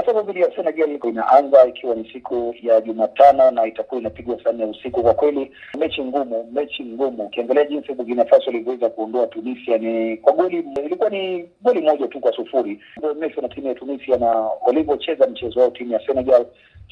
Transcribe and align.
Dhidi 0.00 0.40
ya 0.40 0.56
Senegal 0.56 0.98
inaanza 1.08 1.66
ikiwa 1.66 1.94
ni 1.94 2.10
siku 2.12 2.54
ya 2.62 2.80
Jumatano 2.80 3.50
na 3.50 3.66
itakuwa 3.66 4.00
inapigwa 4.00 4.44
saa 4.44 4.52
nne 4.52 4.64
usiku. 4.64 5.02
Kwa 5.02 5.14
kweli 5.14 5.52
mechi 5.78 6.04
ngumu, 6.04 6.48
mechi 6.52 6.84
ngumu. 6.84 7.22
Ukiangalia 7.26 7.64
jinsi 7.64 7.92
Burkina 7.94 8.24
Faso 8.24 8.50
ilivyoweza 8.50 8.88
kuondoa 8.90 9.26
Tunisia 9.26 9.78
ni 9.78 10.16
kwa 10.16 10.32
goli, 10.32 10.64
ilikuwa 10.84 11.10
ni 11.10 11.48
goli 11.62 11.80
moja 11.80 12.08
tu 12.08 12.20
kwa 12.20 12.32
sufuri 12.32 12.80
Messi 13.18 13.40
na 13.40 13.48
timu 13.48 13.66
ya 13.68 13.74
Tunisia, 13.74 14.16
na 14.16 14.26
walivyocheza 14.66 15.26
mchezo 15.26 15.60
wao 15.60 15.70
timu 15.70 15.92
ya 15.92 16.06
Senegal, 16.06 16.46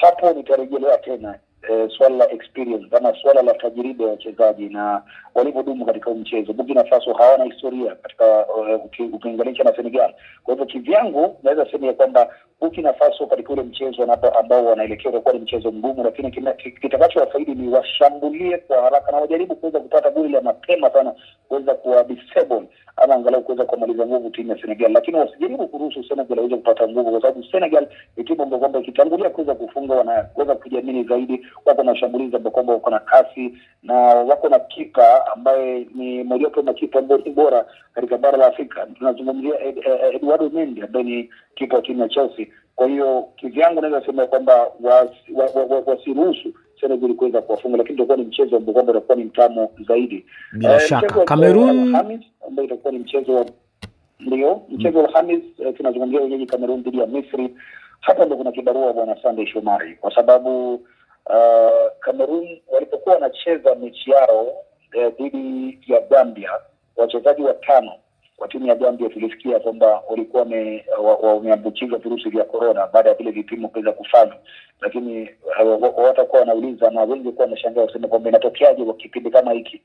hapo 0.00 0.32
nitarejelea 0.32 0.98
tena 0.98 1.38
E, 1.70 1.88
swala 1.96 2.16
la 2.16 2.30
experience 2.32 2.96
ama 2.96 3.14
swala 3.22 3.42
la 3.42 3.54
tajiriba 3.54 4.04
ya 4.04 4.10
wachezaji 4.10 4.68
na 4.68 5.02
walivyodumu 5.34 5.86
katika 5.86 6.10
mchezo. 6.10 6.52
Burkina 6.52 6.84
Faso 6.84 7.12
hawana 7.12 7.44
historia 7.44 7.94
katika 7.94 8.46
uh, 8.46 9.14
ukilinganisha 9.14 9.64
na 9.64 9.76
Senegal. 9.76 10.14
Kwa 10.42 10.54
hivyo 10.54 10.66
kivyangu, 10.66 11.36
naweza 11.42 11.70
sema 11.70 11.86
ya 11.86 11.92
kwamba 11.92 12.28
Burkina 12.60 12.92
Faso 12.92 13.26
katika 13.26 13.52
ule 13.52 13.62
mchezo 13.62 14.02
ambao 14.40 14.64
wanaelekea 14.64 15.10
utakuwa 15.10 15.34
ni 15.34 15.40
mchezo 15.40 15.72
mgumu, 15.72 16.04
lakini 16.04 16.30
kitakachowafaidi 16.80 17.54
ni 17.54 17.68
washambulie 17.68 18.58
kwa 18.58 18.82
haraka 18.82 19.12
na 19.12 19.18
wajaribu 19.18 19.56
kuweza 19.56 19.80
kupata 19.80 20.10
goli 20.10 20.32
la 20.32 20.40
mapema 20.40 20.90
sana 20.90 21.14
kuweza 21.48 21.74
kuwa 21.74 22.04
disable 22.04 22.62
ama 22.96 23.14
angalau 23.14 23.42
kuweza 23.42 23.64
kumaliza 23.64 24.06
nguvu 24.06 24.30
timu 24.30 24.50
ya 24.50 24.60
Senegal, 24.60 24.92
lakini 24.92 25.16
wasijaribu 25.18 25.68
kuruhusu 25.68 26.04
Senegal 26.04 26.38
aweze 26.38 26.56
kupata 26.56 26.88
nguvu, 26.88 27.10
kwa 27.10 27.20
sababu 27.20 27.44
Senegal 27.44 27.86
ni 28.16 28.24
timu 28.24 28.42
ambayo 28.42 28.60
kwamba 28.60 28.78
ikitangulia 28.80 29.30
kuweza 29.30 29.54
kufunga 29.54 29.94
wanaweza 29.94 30.54
kujiamini 30.54 31.04
zaidi. 31.04 31.46
Wako 31.64 31.82
na 31.82 31.90
washambulizi 31.90 32.36
ambao 32.36 32.50
kwamba 32.52 32.72
wako 32.72 32.90
na 32.90 32.98
kasi 32.98 33.54
na 33.82 33.94
wako 34.04 34.48
na 34.48 34.58
kipa 34.58 35.32
ambaye 35.32 35.86
ni 35.94 36.24
mojawapo 36.24 36.62
makipa 36.62 36.98
ambao 36.98 37.18
ni 37.18 37.30
bora 37.30 37.64
katika 37.94 38.18
bara 38.18 38.38
la 38.38 38.46
Afrika. 38.46 38.86
Tunazungumzia 38.98 39.60
Ed, 39.60 39.78
Ed, 39.78 40.14
Eduardo 40.14 40.50
Mendy 40.50 40.82
ambaye 40.82 41.04
ni 41.04 41.30
kipa 41.54 41.76
wa 41.76 41.82
timu 41.82 42.02
ya 42.02 42.08
Chelsea. 42.08 42.46
Kwa 42.76 42.88
hiyo 42.88 43.28
kivyangu 43.36 43.80
naweza 43.80 44.06
sema 44.06 44.26
kwamba 44.26 44.66
wasiruhusu 45.86 46.54
Senegal 46.80 47.14
kuweza 47.14 47.42
kuwafunga, 47.42 47.76
lakini 47.76 47.94
itakuwa 47.96 48.16
ni 48.16 48.24
mchezo 48.24 48.56
ambao 48.56 48.72
kwamba 48.74 48.92
utakuwa 48.92 49.16
ni 49.18 49.24
mtamu 49.24 49.68
zaidi. 49.88 50.26
Bila 50.52 50.80
shaka 50.80 51.24
Cameroon 51.24 51.94
ambayo 52.46 52.64
itakuwa 52.66 52.92
ni 52.92 52.98
mchezo 52.98 53.34
wa 53.34 53.46
ndio 54.20 54.62
mchezo 54.68 54.98
wa 54.98 55.08
Alhamis. 55.08 55.42
Tunazungumzia 55.76 56.20
wenyeji 56.20 56.46
Cameroon 56.46 56.82
dhidi 56.82 56.98
ya 56.98 57.06
Misri. 57.06 57.54
Hapa 58.00 58.24
ndo 58.24 58.36
kuna 58.36 58.52
kibarua 58.52 58.92
bwana 58.92 59.16
Sunday 59.22 59.46
Shomari, 59.46 59.94
kwa 59.96 60.14
sababu 60.14 60.80
uh, 61.26 61.92
Cameroon 62.00 62.60
walipokuwa 62.68 63.14
wanacheza 63.14 63.74
mechi 63.74 64.10
yao 64.10 64.46
dhidi 65.18 65.78
uh, 65.82 65.90
ya 65.90 66.00
Gambia, 66.00 66.50
wachezaji 66.96 67.42
watano 67.42 67.92
wa 68.38 68.48
timu 68.48 68.66
ya 68.66 68.74
Gambia 68.74 69.08
tulisikia 69.08 69.60
kwamba 69.60 70.02
walikuwa 70.08 70.46
wameambukizwa 71.22 71.98
virusi 71.98 72.28
vya 72.28 72.44
korona 72.44 72.86
baada 72.86 73.08
ya 73.08 73.14
vile 73.14 73.30
vipimo 73.30 73.68
kuweza 73.68 73.92
kufanywa, 73.92 74.36
lakini 74.80 75.30
watakuwa 75.96 76.40
wanauliza 76.40 76.90
na 76.90 77.02
wengi 77.02 77.32
kuwa 77.32 77.44
wanashangaa 77.44 77.80
wasema 77.82 78.08
kwamba 78.08 78.28
inatokeaje 78.28 78.84
kwa 78.84 78.94
kipindi 78.94 79.30
kama 79.30 79.52
hiki, 79.52 79.82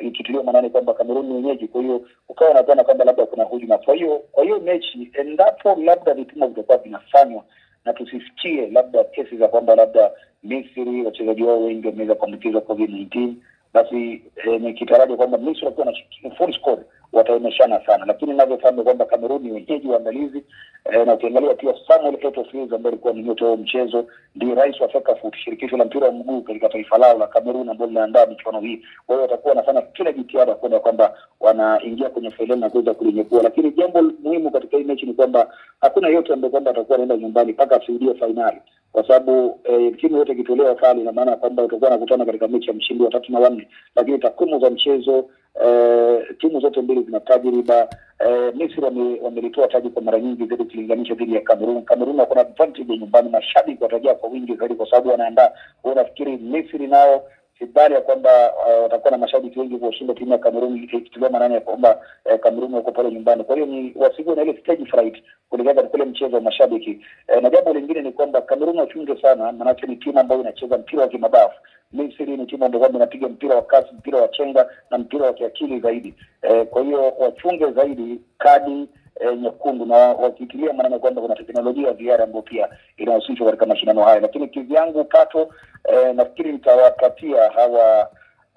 ikitiliwa 0.00 0.44
maanani 0.44 0.70
kwamba 0.70 0.94
Kamerun 0.94 1.26
ni 1.26 1.34
wenyeji. 1.34 1.68
Kwa 1.68 1.82
hiyo 1.82 2.00
ukawa 2.28 2.54
nadhana 2.54 2.84
kwamba 2.84 3.04
labda 3.04 3.26
kuna 3.26 3.44
hujuma. 3.44 3.78
Kwa 3.78 3.94
hiyo 3.94 4.18
kwa 4.32 4.44
hiyo 4.44 4.60
mechi, 4.60 5.10
endapo 5.14 5.74
labda 5.84 6.14
vipimo 6.14 6.46
vitakuwa 6.46 6.78
vinafanywa 6.78 7.44
na 7.88 7.94
tusisikie 7.94 8.66
labda 8.66 9.04
kesi 9.04 9.36
za 9.36 9.48
kwamba 9.48 9.74
labda 9.74 10.10
Misri 10.42 11.02
wachezaji 11.04 11.42
wao 11.42 11.64
wengi 11.64 11.86
wameweza 11.86 12.14
kuambukizwa 12.14 12.60
COVID-19 12.60 13.32
basi 13.74 14.22
eh, 14.36 14.60
nikitaraji 14.60 15.16
kwamba 15.16 15.38
Misri 15.38 15.66
wakiwa 15.66 15.86
na 16.22 16.30
full 16.30 16.52
squad 16.52 16.78
wataonyeshana 17.12 17.86
sana, 17.86 18.04
lakini 18.06 18.32
ninavyofahamu 18.32 18.84
kwamba 18.84 19.04
Kamerun 19.04 19.42
ni 19.42 19.52
wenyeji 19.52 19.88
waandalizi 19.88 20.44
e, 20.92 21.04
na 21.04 21.14
ukiangalia 21.14 21.54
pia 21.54 21.74
Samuel 21.88 22.14
Eto'o 22.14 22.44
ambaye 22.62 22.88
alikuwa 22.88 23.12
ni 23.12 23.22
nyota 23.22 23.44
wa 23.46 23.56
mchezo, 23.56 24.06
ndiye 24.34 24.54
rais 24.54 24.80
wa 24.80 24.88
FECAFOOT, 24.88 25.36
shirikisho 25.36 25.76
la 25.76 25.84
mpira 25.84 26.06
wa 26.06 26.12
mguu 26.12 26.42
katika 26.42 26.68
taifa 26.68 26.98
lao 26.98 27.18
la 27.18 27.26
Kamerun, 27.26 27.68
ambao 27.68 27.88
linaandaa 27.88 28.26
michuano 28.26 28.60
hii. 28.60 28.76
Kwa 29.06 29.16
hiyo 29.16 29.22
watakuwa 29.22 29.54
wanafanya 29.54 29.82
kila 29.82 30.12
jitihada 30.12 30.54
kuona 30.54 30.80
kwamba 30.80 31.14
wanaingia 31.40 32.08
kwenye 32.10 32.30
fainali 32.30 32.60
na 32.60 32.70
kuweza 32.70 32.94
kulinyekua, 32.94 33.42
lakini 33.42 33.70
jambo 33.70 34.02
muhimu 34.02 34.50
katika 34.50 34.76
hii 34.76 34.84
mechi 34.84 35.06
ni 35.06 35.14
kwamba 35.14 35.54
hakuna 35.80 36.08
yote 36.08 36.32
ambaye 36.32 36.50
kwamba 36.50 36.70
atakuwa 36.70 36.94
anaenda 36.96 37.16
nyumbani 37.16 37.52
mpaka 37.52 37.76
ashuhudie 37.76 38.14
fainali 38.14 38.58
kwa 38.92 39.06
sababu 39.06 39.60
eh, 39.64 39.96
timu 40.00 40.16
yote 40.16 40.32
ikitolewa 40.32 40.74
kali, 40.74 41.00
ina 41.00 41.12
maana 41.12 41.36
kwamba 41.36 41.62
utakuwa 41.62 41.90
nakutana 41.90 42.24
katika 42.24 42.48
mechi 42.48 42.66
ya 42.66 42.72
mshindi 42.74 43.04
wa 43.04 43.10
tatu 43.10 43.32
na 43.32 43.38
wanne, 43.38 43.68
lakini 43.96 44.18
takwimu 44.18 44.60
za 44.60 44.70
mchezo 44.70 45.24
eh, 45.64 46.17
timu 46.40 46.60
zote 46.60 46.80
mbili 46.82 47.02
zina 47.02 47.20
tajriba. 47.20 47.88
Eh, 48.18 48.54
Misri 48.54 48.82
wamelitoa 49.22 49.68
taji 49.68 49.90
kwa 49.90 50.02
mara 50.02 50.20
nyingi 50.20 50.46
zaidi 50.46 50.62
ukilinganisha 50.62 51.14
dhidi 51.14 51.34
ya 51.34 51.40
Cameroon. 51.40 51.82
Cameroon 51.84 52.20
wako 52.20 52.34
na 52.34 52.40
advantage 52.40 52.96
nyumbani, 52.98 53.28
mashabiki 53.30 53.82
watajaa 53.84 54.14
kwa 54.14 54.28
wingi 54.30 54.54
zaidi 54.54 54.74
kwa 54.74 54.90
sababu 54.90 55.08
wanaandaa. 55.08 55.50
Nafikiri 55.94 56.36
Misri 56.36 56.86
nao 56.86 57.22
sidhani 57.58 57.94
ya 57.94 58.00
kwamba 58.00 58.52
uh, 58.66 58.82
watakuwa 58.82 59.10
na 59.10 59.18
mashabiki 59.18 59.58
wengi 59.58 59.76
kuwashinda 59.78 60.14
timu 60.14 60.32
ya 60.32 60.38
Kamerun 60.38 60.76
ikitiliwa 60.84 61.30
maanani 61.30 61.54
ya 61.54 61.60
kwamba 61.60 62.00
uh, 62.24 62.40
Kamerun 62.40 62.74
wako 62.74 62.92
pale 62.92 63.10
nyumbani. 63.10 63.44
Kwa 63.44 63.54
hiyo 63.54 63.66
ni 63.66 63.92
wasiwe 63.96 64.34
na 64.34 64.42
ile 64.42 64.58
stage 64.62 64.84
fright 64.86 65.22
kulingana 65.50 65.82
na 65.82 65.88
kule 65.88 66.04
mchezo 66.04 66.36
wa 66.36 66.42
mashabiki 66.42 67.00
uh, 67.36 67.42
na 67.42 67.50
jambo 67.50 67.72
lingine 67.72 68.02
ni 68.02 68.12
kwamba 68.12 68.40
Kamerun 68.42 68.78
wachunge 68.78 69.16
sana, 69.22 69.52
maanake 69.52 69.86
ni 69.86 69.96
timu 69.96 70.18
ambayo 70.20 70.40
inacheza 70.40 70.78
mpira 70.78 71.02
wa 71.02 71.08
kimabafu. 71.08 71.60
Misri 71.92 72.36
ni 72.36 72.46
timu 72.46 72.64
ambayo 72.64 72.88
inapiga 72.88 73.28
mpira 73.28 73.54
wa 73.56 73.62
kasi, 73.62 73.88
mpira 73.94 74.20
wa 74.20 74.28
chenga 74.28 74.66
na 74.90 74.98
mpira 74.98 75.26
wa 75.26 75.32
kiakili 75.32 75.80
zaidi. 75.80 76.14
Uh, 76.50 76.62
kwa 76.66 76.82
hiyo 76.82 77.12
wachunge 77.18 77.70
zaidi 77.72 78.20
kadi 78.38 78.88
E, 79.20 79.36
nyekundu 79.36 79.86
na 79.86 79.96
wakitilia 79.96 80.72
maana 80.72 80.98
kwamba 80.98 81.22
kuna 81.22 81.34
teknolojia 81.34 81.86
ya 81.88 81.92
VR 81.94 82.22
ambayo 82.22 82.42
pia 82.42 82.68
inahusishwa 82.96 83.46
katika 83.46 83.66
mashindano 83.66 84.02
haya, 84.02 84.20
lakini 84.20 84.48
kivyangu 84.48 85.04
pato 85.04 85.48
e, 85.92 86.12
nafikiri 86.12 86.52
nitawapatia 86.52 87.50
hawa 87.50 88.10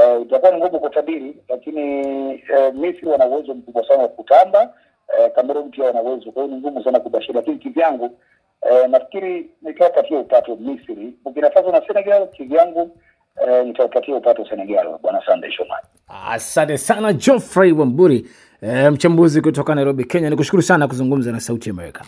e, 0.00 0.20
itakuwa 0.22 0.50
ni 0.50 0.56
ngumu 0.58 0.80
kutabiri, 0.80 1.36
lakini 1.48 1.90
e, 2.32 2.72
Misri 2.74 3.08
wana 3.08 3.26
uwezo 3.26 3.54
mkubwa 3.54 3.88
sana 3.88 4.02
wa 4.02 4.08
kutamba. 4.08 4.74
E, 5.20 5.30
Kamerun 5.30 5.70
pia 5.70 5.84
wana 5.84 6.02
uwezo, 6.02 6.32
kwa 6.32 6.42
hiyo 6.42 6.54
ni 6.54 6.60
ngumu 6.60 6.84
sana 6.84 7.00
kubashiri, 7.00 7.34
lakini 7.34 7.58
kivyangu 7.58 8.18
e, 8.70 8.88
nafikiri 8.88 9.50
nitawapatia 9.62 10.18
upato 10.18 10.56
Misri. 10.56 11.14
Burkina 11.24 11.50
Faso 11.50 11.72
na 11.72 11.86
Senegal 11.86 12.28
kivyangu 12.28 12.90
e, 13.48 13.64
nitawapatia 13.64 14.16
upato 14.16 14.46
Senegal, 14.48 14.98
bwana 15.02 15.22
Sande 15.26 15.50
Shomari. 15.52 15.86
Asante 16.28 16.78
sana 16.78 17.12
Geoffrey 17.12 17.72
Wamburi, 17.72 18.26
e, 18.62 18.90
mchambuzi 18.90 19.40
kutoka 19.40 19.74
Nairobi, 19.74 20.04
Kenya. 20.04 20.30
Nikushukuru 20.30 20.62
sana 20.62 20.88
kuzungumza 20.88 21.32
na 21.32 21.40
Sauti 21.40 21.70
Amerika. 21.70 22.04